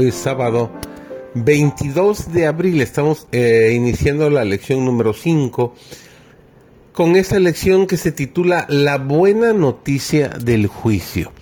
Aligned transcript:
Hoy 0.00 0.08
es 0.08 0.14
sábado 0.14 0.70
22 1.34 2.32
de 2.32 2.46
abril. 2.46 2.80
Estamos 2.80 3.28
eh, 3.32 3.74
iniciando 3.76 4.30
la 4.30 4.46
lección 4.46 4.82
número 4.82 5.12
5 5.12 5.74
con 6.94 7.16
esta 7.16 7.38
lección 7.38 7.86
que 7.86 7.98
se 7.98 8.10
titula 8.10 8.64
La 8.70 8.96
buena 8.96 9.52
noticia 9.52 10.30
del 10.30 10.68
juicio. 10.68 11.32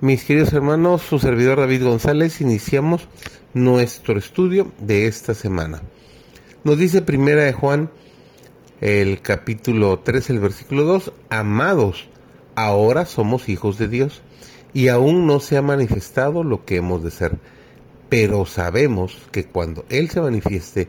Mis 0.00 0.24
queridos 0.24 0.54
hermanos, 0.54 1.02
su 1.02 1.18
servidor 1.18 1.58
David 1.58 1.84
González, 1.84 2.40
iniciamos 2.40 3.06
nuestro 3.52 4.16
estudio 4.16 4.72
de 4.78 5.06
esta 5.06 5.34
semana. 5.34 5.82
Nos 6.64 6.78
dice 6.78 7.02
Primera 7.02 7.42
de 7.42 7.52
Juan, 7.52 7.90
el 8.80 9.20
capítulo 9.20 9.98
3, 9.98 10.30
el 10.30 10.40
versículo 10.40 10.84
2, 10.84 11.12
Amados, 11.28 12.08
ahora 12.54 13.04
somos 13.04 13.50
hijos 13.50 13.76
de 13.76 13.88
Dios 13.88 14.22
y 14.72 14.88
aún 14.88 15.26
no 15.26 15.38
se 15.38 15.58
ha 15.58 15.62
manifestado 15.62 16.42
lo 16.42 16.64
que 16.64 16.76
hemos 16.76 17.04
de 17.04 17.10
ser. 17.10 17.59
Pero 18.10 18.44
sabemos 18.44 19.16
que 19.32 19.46
cuando 19.46 19.86
Él 19.88 20.10
se 20.10 20.20
manifieste, 20.20 20.88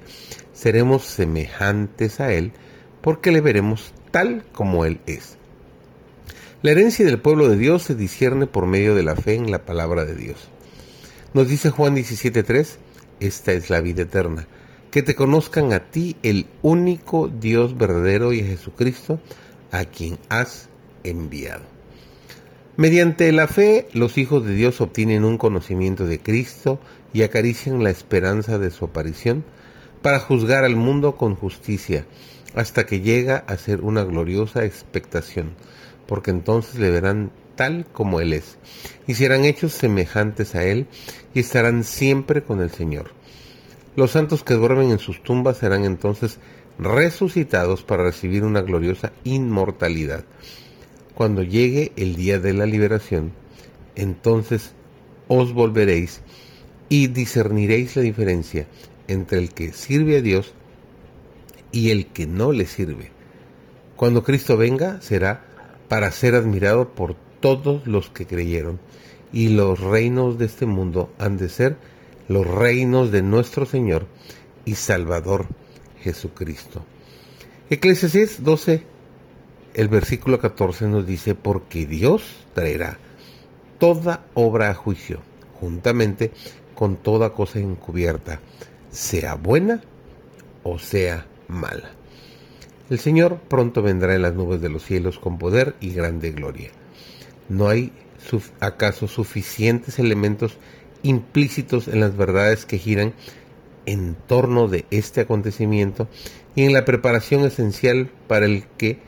seremos 0.51 1.05
semejantes 1.05 2.19
a 2.19 2.33
Él, 2.33 2.51
porque 3.01 3.31
le 3.31 3.39
veremos 3.39 3.93
tal 4.11 4.43
como 4.51 4.83
Él 4.85 4.99
es. 5.05 5.37
La 6.63 6.71
herencia 6.71 7.05
del 7.05 7.21
pueblo 7.21 7.47
de 7.47 7.57
Dios 7.57 7.83
se 7.83 7.95
discierne 7.95 8.47
por 8.47 8.67
medio 8.67 8.93
de 8.93 9.03
la 9.03 9.15
fe 9.15 9.35
en 9.35 9.49
la 9.49 9.65
palabra 9.65 10.03
de 10.03 10.15
Dios. 10.15 10.49
Nos 11.33 11.47
dice 11.47 11.69
Juan 11.69 11.95
17:3, 11.95 12.77
esta 13.19 13.53
es 13.53 13.69
la 13.69 13.81
vida 13.81 14.01
eterna, 14.01 14.47
que 14.91 15.01
te 15.01 15.15
conozcan 15.15 15.73
a 15.73 15.91
ti 15.91 16.17
el 16.23 16.47
único 16.61 17.29
Dios 17.29 17.77
verdadero 17.77 18.33
y 18.33 18.41
a 18.41 18.45
Jesucristo, 18.45 19.19
a 19.71 19.85
quien 19.85 20.19
has 20.29 20.69
enviado. 21.03 21.70
Mediante 22.77 23.29
la 23.33 23.47
fe, 23.47 23.89
los 23.91 24.17
hijos 24.17 24.45
de 24.45 24.53
Dios 24.53 24.79
obtienen 24.79 25.25
un 25.25 25.37
conocimiento 25.37 26.05
de 26.05 26.19
Cristo 26.19 26.79
y 27.11 27.23
acarician 27.23 27.83
la 27.83 27.89
esperanza 27.89 28.59
de 28.59 28.71
su 28.71 28.85
aparición 28.85 29.43
para 30.01 30.19
juzgar 30.19 30.63
al 30.63 30.77
mundo 30.77 31.17
con 31.17 31.35
justicia, 31.35 32.05
hasta 32.55 32.85
que 32.85 33.01
llega 33.01 33.43
a 33.47 33.57
ser 33.57 33.81
una 33.81 34.05
gloriosa 34.05 34.63
expectación, 34.63 35.53
porque 36.07 36.31
entonces 36.31 36.79
le 36.79 36.89
verán 36.89 37.31
tal 37.57 37.85
como 37.91 38.21
Él 38.21 38.31
es, 38.31 38.57
y 39.05 39.15
serán 39.15 39.43
hechos 39.43 39.73
semejantes 39.73 40.55
a 40.55 40.63
Él, 40.63 40.87
y 41.33 41.41
estarán 41.41 41.83
siempre 41.83 42.41
con 42.41 42.61
el 42.61 42.71
Señor. 42.71 43.11
Los 43.97 44.11
santos 44.11 44.45
que 44.45 44.53
duermen 44.53 44.91
en 44.91 44.99
sus 44.99 45.21
tumbas 45.21 45.57
serán 45.57 45.83
entonces 45.83 46.39
resucitados 46.79 47.83
para 47.83 48.05
recibir 48.05 48.45
una 48.45 48.61
gloriosa 48.61 49.11
inmortalidad 49.25 50.23
cuando 51.15 51.43
llegue 51.43 51.91
el 51.95 52.15
día 52.15 52.39
de 52.39 52.53
la 52.53 52.65
liberación, 52.65 53.31
entonces 53.95 54.73
os 55.27 55.53
volveréis 55.53 56.21
y 56.89 57.07
discerniréis 57.07 57.95
la 57.95 58.01
diferencia 58.01 58.67
entre 59.07 59.39
el 59.39 59.53
que 59.53 59.73
sirve 59.73 60.17
a 60.17 60.21
Dios 60.21 60.53
y 61.71 61.91
el 61.91 62.07
que 62.07 62.27
no 62.27 62.51
le 62.51 62.65
sirve. 62.65 63.11
Cuando 63.95 64.23
Cristo 64.23 64.57
venga 64.57 65.01
será 65.01 65.45
para 65.87 66.11
ser 66.11 66.35
admirado 66.35 66.93
por 66.93 67.15
todos 67.39 67.85
los 67.85 68.09
que 68.09 68.25
creyeron, 68.25 68.79
y 69.33 69.49
los 69.49 69.79
reinos 69.79 70.37
de 70.37 70.45
este 70.45 70.65
mundo 70.65 71.13
han 71.17 71.37
de 71.37 71.49
ser 71.49 71.77
los 72.27 72.45
reinos 72.45 73.11
de 73.11 73.21
nuestro 73.21 73.65
Señor 73.65 74.05
y 74.65 74.75
Salvador 74.75 75.47
Jesucristo. 76.01 76.85
Eclesiastes 77.69 78.43
12, 78.43 78.83
el 79.73 79.87
versículo 79.87 80.39
14 80.39 80.87
nos 80.87 81.05
dice, 81.05 81.35
porque 81.35 81.85
Dios 81.85 82.45
traerá 82.53 82.97
toda 83.79 84.25
obra 84.33 84.69
a 84.69 84.73
juicio, 84.73 85.21
juntamente 85.59 86.31
con 86.75 86.97
toda 86.97 87.31
cosa 87.31 87.59
encubierta, 87.59 88.39
sea 88.91 89.35
buena 89.35 89.81
o 90.63 90.79
sea 90.79 91.25
mala. 91.47 91.91
El 92.89 92.99
Señor 92.99 93.39
pronto 93.47 93.81
vendrá 93.81 94.15
en 94.15 94.21
las 94.23 94.33
nubes 94.33 94.61
de 94.61 94.69
los 94.69 94.83
cielos 94.83 95.17
con 95.17 95.37
poder 95.37 95.75
y 95.79 95.93
grande 95.93 96.31
gloria. 96.31 96.71
¿No 97.47 97.69
hay 97.69 97.93
acaso 98.59 99.07
suficientes 99.07 99.97
elementos 99.97 100.57
implícitos 101.03 101.87
en 101.87 101.99
las 101.99 102.15
verdades 102.15 102.65
que 102.65 102.77
giran 102.77 103.13
en 103.85 104.15
torno 104.27 104.67
de 104.67 104.85
este 104.91 105.21
acontecimiento 105.21 106.07
y 106.55 106.63
en 106.63 106.73
la 106.73 106.85
preparación 106.85 107.45
esencial 107.45 108.11
para 108.27 108.45
el 108.45 108.65
que 108.77 108.99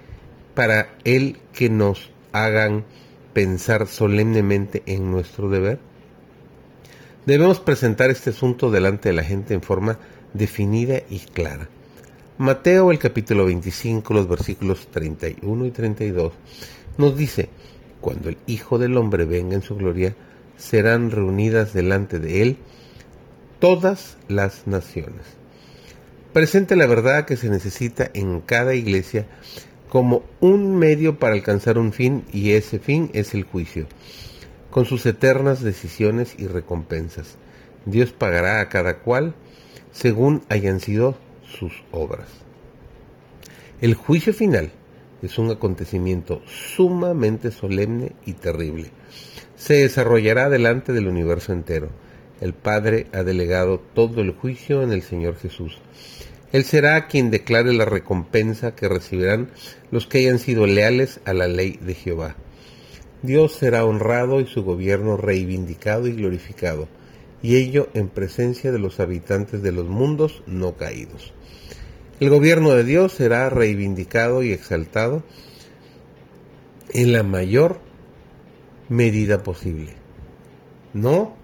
para 0.53 0.95
el 1.03 1.37
que 1.53 1.69
nos 1.69 2.11
hagan 2.31 2.85
pensar 3.33 3.87
solemnemente 3.87 4.83
en 4.85 5.11
nuestro 5.11 5.49
deber? 5.49 5.79
Debemos 7.25 7.59
presentar 7.59 8.09
este 8.09 8.31
asunto 8.31 8.69
delante 8.69 9.09
de 9.09 9.15
la 9.15 9.23
gente 9.23 9.53
en 9.53 9.61
forma 9.61 9.97
definida 10.33 11.01
y 11.09 11.19
clara. 11.19 11.69
Mateo 12.37 12.91
el 12.91 12.99
capítulo 12.99 13.45
25, 13.45 14.13
los 14.13 14.27
versículos 14.27 14.87
31 14.87 15.65
y 15.65 15.71
32, 15.71 16.33
nos 16.97 17.15
dice, 17.15 17.49
cuando 18.01 18.29
el 18.29 18.37
Hijo 18.47 18.79
del 18.79 18.97
Hombre 18.97 19.25
venga 19.25 19.55
en 19.55 19.61
su 19.61 19.75
gloria, 19.75 20.15
serán 20.57 21.11
reunidas 21.11 21.73
delante 21.73 22.19
de 22.19 22.41
él 22.41 22.57
todas 23.59 24.17
las 24.27 24.67
naciones. 24.67 25.21
Presente 26.33 26.75
la 26.75 26.87
verdad 26.87 27.25
que 27.25 27.37
se 27.37 27.49
necesita 27.49 28.09
en 28.13 28.41
cada 28.41 28.73
iglesia 28.73 29.27
como 29.93 30.23
un 30.39 30.75
medio 30.75 31.19
para 31.19 31.35
alcanzar 31.35 31.77
un 31.77 31.93
fin 31.93 32.25
y 32.33 32.53
ese 32.53 32.79
fin 32.79 33.11
es 33.13 33.35
el 33.35 33.43
juicio, 33.43 33.85
con 34.71 34.85
sus 34.85 35.05
eternas 35.05 35.61
decisiones 35.61 36.33
y 36.39 36.47
recompensas. 36.47 37.35
Dios 37.85 38.11
pagará 38.11 38.59
a 38.59 38.69
cada 38.69 39.01
cual 39.01 39.35
según 39.91 40.41
hayan 40.49 40.79
sido 40.79 41.15
sus 41.45 41.83
obras. 41.91 42.27
El 43.81 43.93
juicio 43.93 44.33
final 44.33 44.71
es 45.21 45.37
un 45.37 45.51
acontecimiento 45.51 46.41
sumamente 46.47 47.51
solemne 47.51 48.13
y 48.25 48.33
terrible. 48.33 48.89
Se 49.55 49.75
desarrollará 49.75 50.49
delante 50.49 50.91
del 50.91 51.07
universo 51.07 51.53
entero. 51.53 51.89
El 52.41 52.55
Padre 52.55 53.05
ha 53.13 53.21
delegado 53.21 53.79
todo 53.93 54.21
el 54.21 54.31
juicio 54.31 54.81
en 54.81 54.91
el 54.91 55.03
Señor 55.03 55.35
Jesús 55.35 55.77
él 56.53 56.63
será 56.63 57.07
quien 57.07 57.31
declare 57.31 57.73
la 57.73 57.83
recompensa 57.83 58.75
que 58.75 58.87
recibirán 58.87 59.49
los 59.91 60.05
que 60.05 60.19
hayan 60.19 60.37
sido 60.37 60.67
leales 60.67 61.19
a 61.25 61.33
la 61.33 61.47
ley 61.47 61.79
de 61.81 61.95
Jehová. 61.95 62.35
Dios 63.23 63.53
será 63.53 63.83
honrado 63.85 64.39
y 64.39 64.45
su 64.45 64.63
gobierno 64.63 65.17
reivindicado 65.17 66.07
y 66.07 66.13
glorificado, 66.13 66.87
y 67.41 67.55
ello 67.55 67.89
en 67.95 68.07
presencia 68.07 68.71
de 68.71 68.77
los 68.77 68.99
habitantes 68.99 69.63
de 69.63 69.71
los 69.71 69.87
mundos 69.87 70.43
no 70.45 70.77
caídos. 70.77 71.33
El 72.19 72.29
gobierno 72.29 72.69
de 72.69 72.83
Dios 72.83 73.13
será 73.13 73.49
reivindicado 73.49 74.43
y 74.43 74.51
exaltado 74.51 75.23
en 76.91 77.13
la 77.13 77.23
mayor 77.23 77.79
medida 78.89 79.41
posible. 79.41 79.95
No 80.93 81.35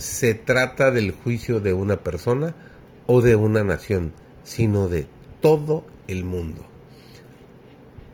se 0.00 0.34
trata 0.34 0.90
del 0.90 1.12
juicio 1.12 1.60
de 1.60 1.72
una 1.72 1.98
persona, 1.98 2.56
o 3.06 3.22
de 3.22 3.36
una 3.36 3.64
nación, 3.64 4.12
sino 4.44 4.88
de 4.88 5.06
todo 5.40 5.84
el 6.08 6.24
mundo. 6.24 6.62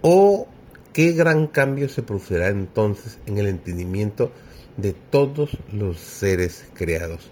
Oh, 0.03 0.47
qué 0.93 1.13
gran 1.13 1.47
cambio 1.47 1.89
se 1.89 2.03
producirá 2.03 2.49
entonces 2.49 3.19
en 3.27 3.39
el 3.39 3.47
entendimiento 3.47 4.33
de 4.77 4.93
todos 4.93 5.59
los 5.73 5.99
seres 5.99 6.67
creados. 6.75 7.31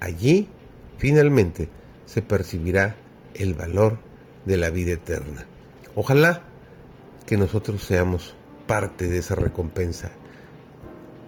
Allí, 0.00 0.48
finalmente, 0.98 1.68
se 2.06 2.22
percibirá 2.22 2.96
el 3.34 3.54
valor 3.54 3.98
de 4.44 4.56
la 4.56 4.70
vida 4.70 4.92
eterna. 4.92 5.46
Ojalá 5.94 6.42
que 7.26 7.36
nosotros 7.36 7.82
seamos 7.84 8.34
parte 8.66 9.08
de 9.08 9.18
esa 9.18 9.34
recompensa, 9.34 10.10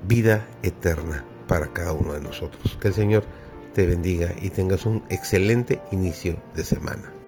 vida 0.06 0.48
eterna 0.62 1.24
para 1.46 1.72
cada 1.72 1.92
uno 1.92 2.14
de 2.14 2.20
nosotros. 2.20 2.78
Que 2.80 2.88
el 2.88 2.94
Señor 2.94 3.24
te 3.72 3.86
bendiga 3.86 4.34
y 4.40 4.50
tengas 4.50 4.86
un 4.86 5.02
excelente 5.08 5.80
inicio 5.90 6.36
de 6.54 6.64
semana. 6.64 7.21